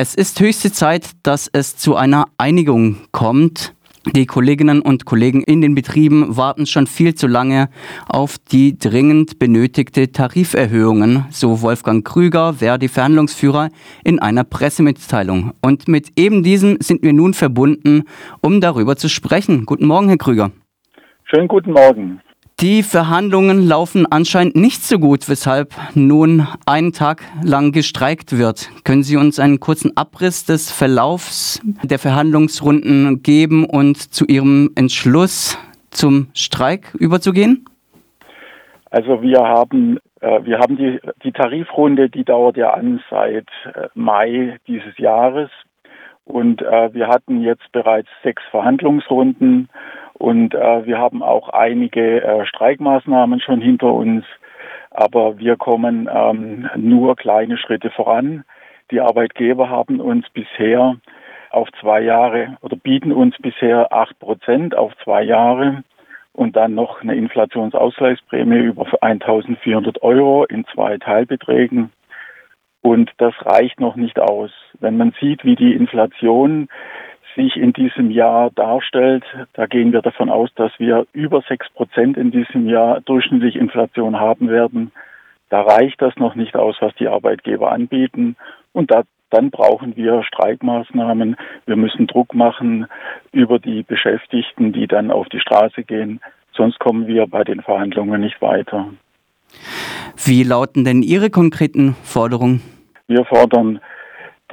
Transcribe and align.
Es 0.00 0.14
ist 0.14 0.38
höchste 0.38 0.70
Zeit, 0.70 1.10
dass 1.24 1.50
es 1.52 1.76
zu 1.76 1.96
einer 1.96 2.26
Einigung 2.38 2.98
kommt. 3.10 3.74
Die 4.14 4.26
Kolleginnen 4.26 4.80
und 4.80 5.06
Kollegen 5.06 5.42
in 5.42 5.60
den 5.60 5.74
Betrieben 5.74 6.36
warten 6.36 6.66
schon 6.66 6.86
viel 6.86 7.16
zu 7.16 7.26
lange 7.26 7.68
auf 8.06 8.36
die 8.38 8.78
dringend 8.78 9.40
benötigte 9.40 10.12
Tariferhöhungen, 10.12 11.26
so 11.30 11.62
Wolfgang 11.62 12.06
Krüger, 12.06 12.52
Verdi-Verhandlungsführer, 12.52 13.70
in 14.04 14.20
einer 14.20 14.44
Pressemitteilung. 14.44 15.54
Und 15.62 15.88
mit 15.88 16.12
eben 16.14 16.44
diesem 16.44 16.76
sind 16.80 17.02
wir 17.02 17.12
nun 17.12 17.34
verbunden, 17.34 18.04
um 18.40 18.60
darüber 18.60 18.94
zu 18.94 19.08
sprechen. 19.08 19.66
Guten 19.66 19.86
Morgen, 19.88 20.06
Herr 20.06 20.16
Krüger. 20.16 20.52
Schönen 21.24 21.48
guten 21.48 21.72
Morgen. 21.72 22.20
Die 22.60 22.82
Verhandlungen 22.82 23.68
laufen 23.68 24.04
anscheinend 24.10 24.56
nicht 24.56 24.82
so 24.82 24.98
gut, 24.98 25.28
weshalb 25.28 25.74
nun 25.94 26.48
einen 26.66 26.92
Tag 26.92 27.22
lang 27.44 27.70
gestreikt 27.70 28.36
wird. 28.36 28.68
Können 28.82 29.04
Sie 29.04 29.16
uns 29.16 29.38
einen 29.38 29.60
kurzen 29.60 29.96
Abriss 29.96 30.44
des 30.44 30.72
Verlaufs 30.72 31.62
der 31.84 32.00
Verhandlungsrunden 32.00 33.22
geben 33.22 33.64
und 33.64 33.96
zu 33.96 34.26
Ihrem 34.26 34.70
Entschluss 34.74 35.56
zum 35.90 36.30
Streik 36.34 36.96
überzugehen? 36.98 37.64
Also 38.90 39.22
wir 39.22 39.38
haben 39.38 40.00
äh, 40.20 40.40
wir 40.42 40.58
haben 40.58 40.76
die, 40.76 40.98
die 41.22 41.30
Tarifrunde, 41.30 42.10
die 42.10 42.24
dauert 42.24 42.56
ja 42.56 42.70
an 42.74 43.00
seit 43.08 43.46
äh, 43.72 43.86
Mai 43.94 44.58
dieses 44.66 44.98
Jahres 44.98 45.50
und 46.24 46.60
äh, 46.62 46.92
wir 46.92 47.06
hatten 47.06 47.40
jetzt 47.40 47.70
bereits 47.70 48.08
sechs 48.24 48.42
Verhandlungsrunden 48.50 49.68
und 50.18 50.54
äh, 50.54 50.86
wir 50.86 50.98
haben 50.98 51.22
auch 51.22 51.48
einige 51.50 52.22
äh, 52.22 52.44
Streikmaßnahmen 52.46 53.40
schon 53.40 53.60
hinter 53.60 53.92
uns, 53.92 54.24
aber 54.90 55.38
wir 55.38 55.56
kommen 55.56 56.08
ähm, 56.12 56.68
nur 56.76 57.14
kleine 57.16 57.56
Schritte 57.56 57.90
voran. 57.90 58.44
Die 58.90 59.00
Arbeitgeber 59.00 59.70
haben 59.70 60.00
uns 60.00 60.28
bisher 60.30 60.96
auf 61.50 61.68
zwei 61.80 62.00
Jahre 62.00 62.56
oder 62.62 62.76
bieten 62.76 63.12
uns 63.12 63.36
bisher 63.38 63.92
acht 63.92 64.18
Prozent 64.18 64.76
auf 64.76 64.92
zwei 65.04 65.22
Jahre 65.22 65.84
und 66.32 66.56
dann 66.56 66.74
noch 66.74 67.00
eine 67.00 67.14
Inflationsausgleichsprämie 67.14 68.58
über 68.58 68.86
1400 69.00 70.02
Euro 70.02 70.44
in 70.44 70.64
zwei 70.66 70.98
Teilbeträgen. 70.98 71.90
Und 72.80 73.10
das 73.18 73.34
reicht 73.44 73.80
noch 73.80 73.96
nicht 73.96 74.18
aus. 74.18 74.50
Wenn 74.80 74.96
man 74.96 75.12
sieht, 75.20 75.44
wie 75.44 75.56
die 75.56 75.74
Inflation 75.74 76.68
sich 77.38 77.56
in 77.56 77.72
diesem 77.72 78.10
Jahr 78.10 78.50
darstellt, 78.50 79.24
da 79.52 79.66
gehen 79.66 79.92
wir 79.92 80.02
davon 80.02 80.28
aus, 80.28 80.50
dass 80.56 80.72
wir 80.78 81.06
über 81.12 81.42
sechs 81.48 81.70
Prozent 81.70 82.16
in 82.16 82.32
diesem 82.32 82.68
Jahr 82.68 83.00
durchschnittlich 83.02 83.54
Inflation 83.54 84.18
haben 84.18 84.48
werden. 84.48 84.90
Da 85.48 85.62
reicht 85.62 86.02
das 86.02 86.16
noch 86.16 86.34
nicht 86.34 86.56
aus, 86.56 86.76
was 86.80 86.94
die 86.96 87.06
Arbeitgeber 87.06 87.70
anbieten. 87.70 88.36
Und 88.72 88.90
da, 88.90 89.02
dann 89.30 89.50
brauchen 89.50 89.96
wir 89.96 90.24
Streikmaßnahmen. 90.24 91.36
Wir 91.64 91.76
müssen 91.76 92.08
Druck 92.08 92.34
machen 92.34 92.86
über 93.30 93.60
die 93.60 93.84
Beschäftigten, 93.84 94.72
die 94.72 94.88
dann 94.88 95.12
auf 95.12 95.28
die 95.28 95.40
Straße 95.40 95.84
gehen. 95.84 96.20
Sonst 96.54 96.80
kommen 96.80 97.06
wir 97.06 97.28
bei 97.28 97.44
den 97.44 97.62
Verhandlungen 97.62 98.20
nicht 98.20 98.42
weiter. 98.42 98.88
Wie 100.24 100.42
lauten 100.42 100.84
denn 100.84 101.02
Ihre 101.02 101.30
konkreten 101.30 101.94
Forderungen? 102.02 102.60
Wir 103.06 103.24
fordern 103.24 103.80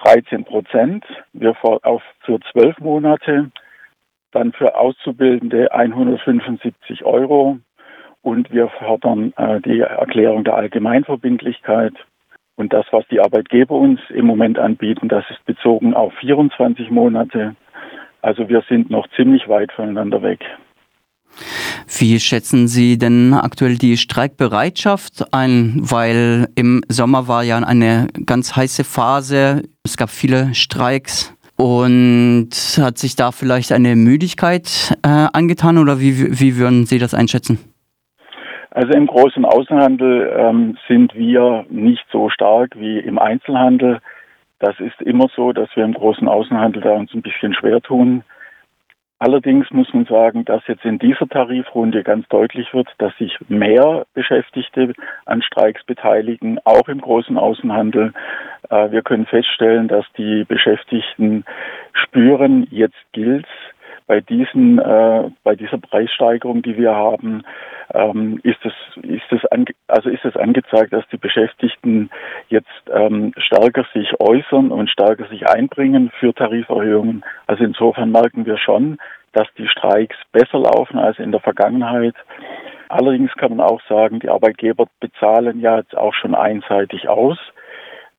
13 0.05 0.45
Prozent, 0.45 1.03
wir 1.33 1.55
auf 1.63 2.03
für 2.21 2.39
zwölf 2.51 2.77
Monate, 2.79 3.49
dann 4.31 4.53
für 4.53 4.75
Auszubildende 4.77 5.71
175 5.71 7.03
Euro 7.05 7.57
und 8.21 8.51
wir 8.51 8.67
fordern 8.67 9.33
äh, 9.35 9.61
die 9.61 9.79
Erklärung 9.79 10.43
der 10.43 10.55
Allgemeinverbindlichkeit. 10.55 11.93
Und 12.55 12.71
das, 12.71 12.85
was 12.91 13.07
die 13.07 13.19
Arbeitgeber 13.19 13.75
uns 13.75 13.99
im 14.09 14.25
Moment 14.25 14.59
anbieten, 14.59 15.09
das 15.09 15.25
ist 15.31 15.43
bezogen 15.45 15.95
auf 15.95 16.13
24 16.15 16.91
Monate. 16.91 17.55
Also 18.21 18.47
wir 18.47 18.61
sind 18.69 18.91
noch 18.91 19.07
ziemlich 19.15 19.49
weit 19.49 19.71
voneinander 19.71 20.21
weg. 20.21 20.45
Wie 21.87 22.19
schätzen 22.19 22.67
Sie 22.67 22.97
denn 22.97 23.33
aktuell 23.33 23.77
die 23.77 23.97
Streikbereitschaft 23.97 25.33
ein? 25.33 25.75
Weil 25.79 26.47
im 26.55 26.83
Sommer 26.89 27.27
war 27.27 27.43
ja 27.43 27.57
eine 27.57 28.07
ganz 28.25 28.55
heiße 28.55 28.83
Phase. 28.83 29.63
Es 29.83 29.97
gab 29.97 30.09
viele 30.09 30.53
Streiks. 30.55 31.31
Und 31.57 32.49
hat 32.81 32.97
sich 32.97 33.15
da 33.15 33.31
vielleicht 33.31 33.71
eine 33.71 33.95
Müdigkeit 33.95 34.97
äh, 35.03 35.27
angetan 35.31 35.77
oder 35.77 36.01
wie, 36.01 36.37
wie 36.39 36.57
würden 36.57 36.85
Sie 36.85 36.99
das 36.99 37.13
einschätzen? 37.13 37.59
Also 38.71 38.91
im 38.91 39.07
großen 39.07 39.45
Außenhandel 39.45 40.35
ähm, 40.37 40.77
sind 40.89 41.15
wir 41.15 41.65
nicht 41.69 42.03
so 42.11 42.29
stark 42.29 42.77
wie 42.77 42.99
im 42.99 43.17
Einzelhandel. 43.17 43.99
Das 44.59 44.77
ist 44.81 45.01
immer 45.01 45.27
so, 45.33 45.53
dass 45.53 45.69
wir 45.75 45.85
im 45.85 45.93
großen 45.93 46.27
Außenhandel 46.27 46.81
da 46.81 46.91
uns 46.91 47.13
ein 47.13 47.21
bisschen 47.21 47.53
schwer 47.53 47.79
tun. 47.79 48.23
Allerdings 49.25 49.71
muss 49.71 49.91
man 49.91 50.05
sagen, 50.05 50.45
dass 50.45 50.61
jetzt 50.67 50.85
in 50.85 50.99
dieser 50.99 51.27
Tarifrunde 51.27 52.03
ganz 52.03 52.27
deutlich 52.27 52.71
wird, 52.75 52.87
dass 52.99 53.11
sich 53.17 53.35
mehr 53.47 54.05
Beschäftigte 54.13 54.93
an 55.25 55.41
Streiks 55.41 55.83
beteiligen, 55.83 56.59
auch 56.63 56.87
im 56.87 57.01
großen 57.01 57.35
Außenhandel. 57.35 58.13
Äh, 58.69 58.91
wir 58.91 59.01
können 59.01 59.25
feststellen, 59.25 59.87
dass 59.87 60.05
die 60.15 60.43
Beschäftigten 60.43 61.43
spüren, 61.91 62.67
jetzt 62.69 63.01
gilt 63.13 63.47
bei 64.07 64.21
diesen, 64.21 64.79
äh, 64.79 65.29
bei 65.43 65.55
dieser 65.55 65.77
Preissteigerung, 65.77 66.61
die 66.61 66.77
wir 66.77 66.95
haben, 66.95 67.43
ähm, 67.93 68.39
ist 68.43 68.63
es, 68.63 68.73
ist 69.03 69.31
es, 69.31 69.41
also 69.87 70.09
ist 70.09 70.25
es 70.25 70.35
angezeigt, 70.35 70.93
dass 70.93 71.07
die 71.11 71.17
Beschäftigten 71.17 72.09
jetzt 72.49 72.67
ähm, 72.91 73.33
stärker 73.37 73.85
sich 73.93 74.19
äußern 74.19 74.71
und 74.71 74.89
stärker 74.89 75.27
sich 75.27 75.47
einbringen 75.47 76.11
für 76.19 76.33
Tariferhöhungen. 76.33 77.23
Also 77.47 77.63
insofern 77.63 78.11
merken 78.11 78.45
wir 78.45 78.57
schon, 78.57 78.97
dass 79.33 79.47
die 79.57 79.67
Streiks 79.67 80.15
besser 80.31 80.59
laufen 80.59 80.97
als 80.97 81.19
in 81.19 81.31
der 81.31 81.41
Vergangenheit. 81.41 82.15
Allerdings 82.89 83.33
kann 83.33 83.55
man 83.55 83.65
auch 83.65 83.81
sagen, 83.89 84.19
die 84.19 84.29
Arbeitgeber 84.29 84.85
bezahlen 84.99 85.59
ja 85.59 85.77
jetzt 85.77 85.97
auch 85.97 86.13
schon 86.13 86.35
einseitig 86.35 87.09
aus. 87.09 87.37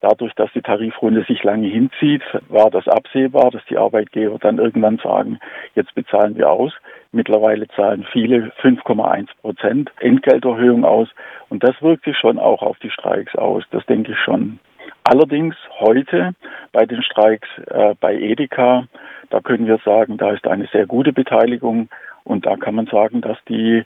Dadurch, 0.08 0.34
dass 0.34 0.52
die 0.52 0.62
Tarifrunde 0.62 1.24
sich 1.24 1.42
lange 1.42 1.66
hinzieht, 1.66 2.22
war 2.48 2.70
das 2.70 2.86
absehbar, 2.86 3.50
dass 3.50 3.64
die 3.64 3.76
Arbeitgeber 3.76 4.38
dann 4.38 4.58
irgendwann 4.58 4.98
sagen, 4.98 5.40
jetzt 5.74 5.96
bezahlen 5.96 6.36
wir 6.36 6.48
aus. 6.48 6.72
Mittlerweile 7.10 7.66
zahlen 7.74 8.06
viele 8.12 8.52
5,1 8.62 9.26
Prozent 9.40 9.90
Entgelterhöhung 9.98 10.84
aus. 10.84 11.08
Und 11.48 11.64
das 11.64 11.74
wirkt 11.82 12.04
sich 12.04 12.16
schon 12.16 12.38
auch 12.38 12.62
auf 12.62 12.78
die 12.78 12.90
Streiks 12.90 13.34
aus. 13.34 13.64
Das 13.72 13.84
denke 13.86 14.12
ich 14.12 14.18
schon. 14.20 14.60
Allerdings 15.02 15.56
heute 15.80 16.34
bei 16.70 16.86
den 16.86 17.02
Streiks 17.02 17.48
äh, 17.66 17.96
bei 17.98 18.14
Edeka, 18.14 18.84
da 19.30 19.40
können 19.40 19.66
wir 19.66 19.78
sagen, 19.84 20.18
da 20.18 20.30
ist 20.30 20.46
eine 20.46 20.68
sehr 20.68 20.86
gute 20.86 21.12
Beteiligung. 21.12 21.88
Und 22.22 22.46
da 22.46 22.54
kann 22.54 22.76
man 22.76 22.86
sagen, 22.86 23.22
dass 23.22 23.38
die 23.48 23.82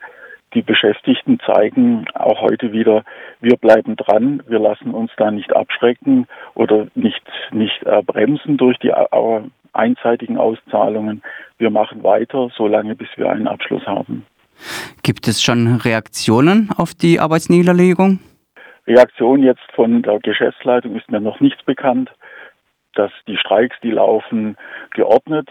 die 0.54 0.62
Beschäftigten 0.62 1.38
zeigen 1.46 2.06
auch 2.14 2.40
heute 2.40 2.72
wieder, 2.72 3.04
wir 3.40 3.56
bleiben 3.56 3.96
dran, 3.96 4.42
wir 4.46 4.58
lassen 4.58 4.92
uns 4.92 5.10
da 5.16 5.30
nicht 5.30 5.54
abschrecken 5.54 6.26
oder 6.54 6.88
nicht, 6.94 7.22
nicht 7.52 7.82
äh, 7.84 8.02
bremsen 8.02 8.56
durch 8.56 8.78
die 8.78 8.88
äh, 8.88 9.40
einseitigen 9.72 10.38
Auszahlungen. 10.38 11.22
Wir 11.58 11.70
machen 11.70 12.02
weiter, 12.02 12.50
solange 12.56 12.96
bis 12.96 13.08
wir 13.16 13.30
einen 13.30 13.46
Abschluss 13.46 13.86
haben. 13.86 14.26
Gibt 15.02 15.28
es 15.28 15.40
schon 15.40 15.76
Reaktionen 15.76 16.70
auf 16.76 16.94
die 16.94 17.20
Arbeitsniederlegung? 17.20 18.18
Reaktion 18.86 19.42
jetzt 19.42 19.70
von 19.74 20.02
der 20.02 20.18
Geschäftsleitung 20.18 20.96
ist 20.96 21.10
mir 21.10 21.20
noch 21.20 21.40
nichts 21.40 21.62
bekannt, 21.62 22.10
dass 22.94 23.12
die 23.28 23.36
Streiks, 23.36 23.76
die 23.82 23.92
laufen, 23.92 24.56
geordnet 24.94 25.48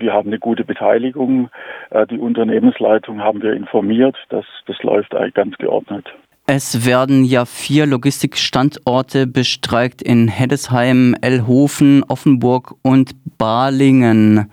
wir 0.00 0.12
haben 0.12 0.28
eine 0.28 0.38
gute 0.38 0.64
Beteiligung. 0.64 1.50
Äh, 1.90 2.06
die 2.06 2.18
Unternehmensleitung 2.18 3.20
haben 3.20 3.42
wir 3.42 3.52
informiert. 3.52 4.16
Das, 4.30 4.44
das 4.66 4.82
läuft 4.82 5.14
eigentlich 5.14 5.34
ganz 5.34 5.56
geordnet. 5.56 6.06
Es 6.52 6.84
werden 6.84 7.24
ja 7.24 7.44
vier 7.44 7.86
Logistikstandorte 7.86 9.28
bestreikt 9.28 10.02
in 10.02 10.26
Heddesheim, 10.26 11.14
Ellhofen, 11.20 12.02
Offenburg 12.08 12.74
und 12.82 13.12
Balingen. 13.38 14.50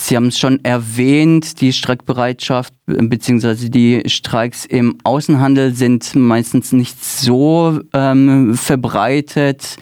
Sie 0.00 0.14
haben 0.14 0.28
es 0.28 0.38
schon 0.38 0.60
erwähnt, 0.62 1.60
die 1.60 1.72
Streikbereitschaft 1.72 2.72
bzw. 2.86 3.68
die 3.68 4.08
Streiks 4.08 4.64
im 4.64 4.96
Außenhandel 5.02 5.72
sind 5.72 6.14
meistens 6.14 6.72
nicht 6.72 7.02
so 7.02 7.80
ähm, 7.92 8.54
verbreitet. 8.54 9.76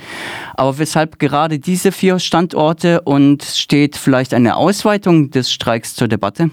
Aber 0.57 0.79
weshalb 0.79 1.19
gerade 1.19 1.59
diese 1.59 1.93
vier 1.93 2.19
Standorte 2.19 3.03
und 3.03 3.43
steht 3.43 3.95
vielleicht 3.95 4.33
eine 4.33 4.57
Ausweitung 4.57 5.31
des 5.31 5.53
Streiks 5.53 5.95
zur 5.95 6.09
Debatte? 6.09 6.51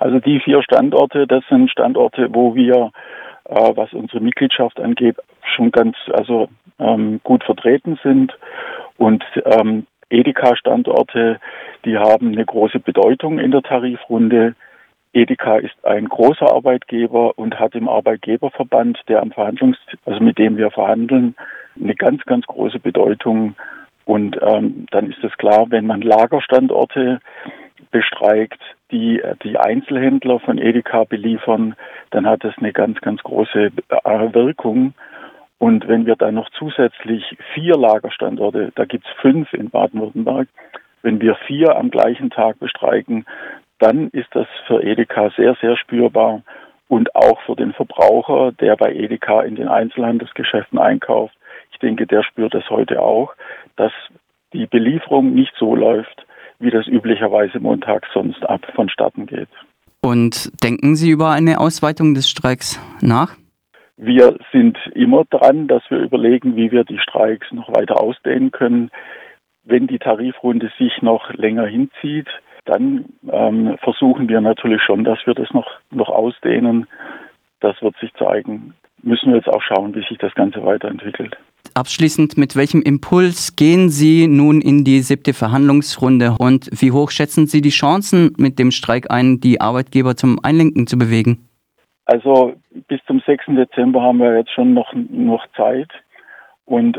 Also 0.00 0.18
die 0.18 0.40
vier 0.40 0.60
Standorte, 0.64 1.28
das 1.28 1.44
sind 1.48 1.70
Standorte, 1.70 2.28
wo 2.32 2.56
wir 2.56 2.90
äh, 3.44 3.76
was 3.76 3.92
unsere 3.92 4.20
Mitgliedschaft 4.20 4.80
angeht, 4.80 5.16
schon 5.54 5.70
ganz 5.70 5.96
also 6.12 6.48
ähm, 6.80 7.20
gut 7.22 7.44
vertreten 7.44 7.96
sind. 8.02 8.36
Und 8.96 9.22
ähm, 9.44 9.86
Edeka-Standorte, 10.10 11.40
die 11.84 11.98
haben 11.98 12.32
eine 12.32 12.44
große 12.44 12.80
Bedeutung 12.80 13.38
in 13.38 13.50
der 13.50 13.62
Tarifrunde. 13.62 14.54
Edeka 15.12 15.56
ist 15.58 15.74
ein 15.84 16.08
großer 16.08 16.52
Arbeitgeber 16.52 17.38
und 17.38 17.58
hat 17.58 17.74
im 17.74 17.88
Arbeitgeberverband, 17.88 18.98
der 19.08 19.22
am 19.22 19.32
Verhandlungs, 19.32 19.78
also 20.04 20.20
mit 20.20 20.38
dem 20.38 20.56
wir 20.56 20.70
verhandeln, 20.70 21.34
eine 21.80 21.94
ganz, 21.94 22.24
ganz 22.24 22.46
große 22.46 22.78
Bedeutung. 22.78 23.54
Und 24.04 24.38
ähm, 24.42 24.86
dann 24.90 25.10
ist 25.10 25.22
es 25.22 25.36
klar, 25.36 25.66
wenn 25.70 25.86
man 25.86 26.00
Lagerstandorte 26.00 27.20
bestreikt, 27.90 28.60
die 28.90 29.22
die 29.42 29.58
Einzelhändler 29.58 30.40
von 30.40 30.58
Edeka 30.58 31.04
beliefern, 31.04 31.74
dann 32.10 32.26
hat 32.26 32.44
das 32.44 32.54
eine 32.58 32.72
ganz, 32.72 33.00
ganz 33.00 33.22
große 33.22 33.70
äh, 33.88 34.34
Wirkung. 34.34 34.94
Und 35.58 35.88
wenn 35.88 36.06
wir 36.06 36.16
dann 36.16 36.34
noch 36.34 36.48
zusätzlich 36.50 37.36
vier 37.54 37.74
Lagerstandorte, 37.76 38.72
da 38.74 38.84
gibt 38.84 39.06
es 39.06 39.12
fünf 39.20 39.52
in 39.52 39.70
Baden-Württemberg, 39.70 40.48
wenn 41.02 41.20
wir 41.20 41.36
vier 41.46 41.76
am 41.76 41.90
gleichen 41.90 42.30
Tag 42.30 42.58
bestreiken, 42.60 43.26
dann 43.78 44.08
ist 44.08 44.28
das 44.32 44.46
für 44.66 44.82
Edeka 44.82 45.30
sehr, 45.36 45.56
sehr 45.60 45.76
spürbar 45.76 46.42
und 46.88 47.14
auch 47.14 47.40
für 47.42 47.54
den 47.54 47.72
Verbraucher, 47.72 48.52
der 48.52 48.76
bei 48.76 48.92
Edeka 48.92 49.42
in 49.42 49.56
den 49.56 49.68
Einzelhandelsgeschäften 49.68 50.78
einkauft. 50.78 51.34
Ich 51.72 51.78
denke, 51.78 52.06
der 52.06 52.22
spürt 52.22 52.54
das 52.54 52.68
heute 52.70 53.02
auch, 53.02 53.34
dass 53.76 53.92
die 54.52 54.66
Belieferung 54.66 55.34
nicht 55.34 55.52
so 55.58 55.76
läuft, 55.76 56.26
wie 56.58 56.70
das 56.70 56.86
üblicherweise 56.86 57.60
montags 57.60 58.08
sonst 58.12 58.42
ab 58.48 58.66
vonstatten 58.74 59.26
geht. 59.26 59.48
Und 60.00 60.50
denken 60.62 60.96
Sie 60.96 61.10
über 61.10 61.30
eine 61.30 61.60
Ausweitung 61.60 62.14
des 62.14 62.28
Streiks 62.28 62.80
nach? 63.00 63.36
Wir 64.00 64.38
sind 64.52 64.78
immer 64.94 65.24
dran, 65.28 65.66
dass 65.66 65.82
wir 65.88 65.98
überlegen, 65.98 66.54
wie 66.54 66.70
wir 66.70 66.84
die 66.84 67.00
Streiks 67.00 67.50
noch 67.50 67.68
weiter 67.74 68.00
ausdehnen 68.00 68.52
können. 68.52 68.90
Wenn 69.64 69.88
die 69.88 69.98
Tarifrunde 69.98 70.70
sich 70.78 71.02
noch 71.02 71.34
länger 71.34 71.66
hinzieht, 71.66 72.28
dann 72.64 73.06
ähm, 73.28 73.76
versuchen 73.82 74.28
wir 74.28 74.40
natürlich 74.40 74.82
schon, 74.82 75.02
dass 75.02 75.18
wir 75.26 75.34
das 75.34 75.50
noch, 75.52 75.66
noch 75.90 76.10
ausdehnen. 76.10 76.86
Das 77.58 77.82
wird 77.82 77.96
sich 77.98 78.14
zeigen. 78.14 78.74
Müssen 79.02 79.30
wir 79.30 79.38
jetzt 79.38 79.48
auch 79.48 79.62
schauen, 79.62 79.92
wie 79.96 80.06
sich 80.08 80.18
das 80.18 80.32
Ganze 80.34 80.64
weiterentwickelt. 80.64 81.36
Abschließend, 81.74 82.38
mit 82.38 82.54
welchem 82.54 82.82
Impuls 82.82 83.56
gehen 83.56 83.88
Sie 83.88 84.28
nun 84.28 84.60
in 84.60 84.84
die 84.84 85.00
siebte 85.00 85.34
Verhandlungsrunde 85.34 86.36
und 86.38 86.68
wie 86.72 86.92
hoch 86.92 87.10
schätzen 87.10 87.48
Sie 87.48 87.62
die 87.62 87.70
Chancen 87.70 88.32
mit 88.38 88.60
dem 88.60 88.70
Streik 88.70 89.10
ein, 89.10 89.40
die 89.40 89.60
Arbeitgeber 89.60 90.14
zum 90.14 90.38
Einlenken 90.42 90.86
zu 90.86 90.98
bewegen? 90.98 91.47
Also 92.08 92.54
bis 92.88 93.04
zum 93.06 93.20
6. 93.20 93.44
Dezember 93.48 94.00
haben 94.00 94.18
wir 94.18 94.34
jetzt 94.34 94.52
schon 94.52 94.72
noch, 94.72 94.94
noch 94.94 95.46
Zeit. 95.54 95.90
Und 96.64 96.98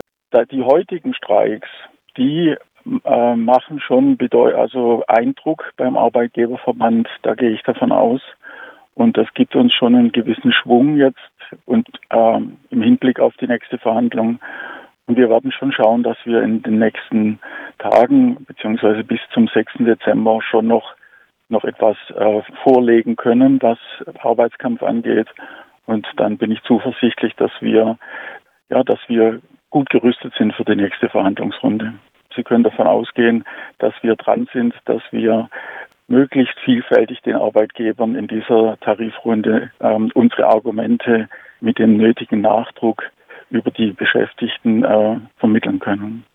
die 0.51 0.61
heutigen 0.61 1.15
Streiks, 1.15 1.67
die 2.15 2.55
äh, 3.05 3.35
machen 3.35 3.79
schon 3.79 4.17
bedeu 4.17 4.55
also 4.55 5.03
Eindruck 5.07 5.73
beim 5.77 5.97
Arbeitgeberverband, 5.97 7.09
da 7.23 7.33
gehe 7.33 7.49
ich 7.49 7.63
davon 7.63 7.91
aus. 7.91 8.21
Und 8.93 9.17
das 9.17 9.25
gibt 9.33 9.55
uns 9.55 9.73
schon 9.73 9.95
einen 9.95 10.11
gewissen 10.11 10.51
Schwung 10.51 10.97
jetzt 10.97 11.17
und 11.65 11.87
äh, 12.11 12.39
im 12.69 12.81
Hinblick 12.81 13.19
auf 13.19 13.33
die 13.37 13.47
nächste 13.47 13.79
Verhandlung. 13.79 14.39
Und 15.07 15.17
wir 15.17 15.31
werden 15.31 15.51
schon 15.51 15.71
schauen, 15.71 16.03
dass 16.03 16.17
wir 16.23 16.43
in 16.43 16.61
den 16.61 16.77
nächsten 16.77 17.39
Tagen 17.79 18.45
beziehungsweise 18.45 19.03
bis 19.03 19.21
zum 19.33 19.47
6. 19.47 19.73
Dezember 19.79 20.39
schon 20.43 20.67
noch 20.67 20.93
noch 21.49 21.63
etwas 21.63 21.97
äh, 22.15 22.41
vorlegen 22.63 23.15
können, 23.15 23.61
was 23.61 23.79
Arbeitskampf 24.21 24.83
angeht. 24.83 25.27
Und 25.85 26.07
dann 26.17 26.37
bin 26.37 26.51
ich 26.51 26.61
zuversichtlich, 26.63 27.35
dass 27.35 27.51
wir, 27.59 27.97
ja, 28.69 28.83
dass 28.83 28.99
wir 29.07 29.41
gut 29.69 29.89
gerüstet 29.89 30.33
sind 30.37 30.53
für 30.53 30.65
die 30.65 30.75
nächste 30.75 31.09
Verhandlungsrunde. 31.09 31.93
Sie 32.35 32.43
können 32.43 32.63
davon 32.63 32.87
ausgehen, 32.87 33.43
dass 33.79 33.93
wir 34.01 34.15
dran 34.15 34.47
sind, 34.53 34.73
dass 34.85 35.01
wir 35.11 35.49
möglichst 36.07 36.59
vielfältig 36.59 37.21
den 37.21 37.35
Arbeitgebern 37.35 38.15
in 38.15 38.27
dieser 38.27 38.79
Tarifrunde 38.79 39.71
ähm, 39.79 40.11
unsere 40.13 40.47
Argumente 40.47 41.27
mit 41.61 41.79
dem 41.79 41.97
nötigen 41.97 42.41
Nachdruck 42.41 43.03
über 43.49 43.71
die 43.71 43.91
Beschäftigten 43.91 44.83
äh, 44.83 45.17
vermitteln 45.37 45.79
können. 45.79 46.23